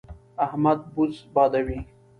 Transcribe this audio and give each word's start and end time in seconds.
احمد 0.45 0.79
بوس 0.93 1.15
بادوي. 1.33 1.79